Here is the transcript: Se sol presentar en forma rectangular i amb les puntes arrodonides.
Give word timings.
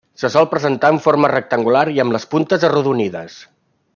Se 0.19 0.29
sol 0.35 0.47
presentar 0.53 0.89
en 0.93 0.97
forma 1.03 1.29
rectangular 1.33 1.85
i 1.99 2.03
amb 2.05 2.17
les 2.17 2.27
puntes 2.33 2.69
arrodonides. 2.71 3.41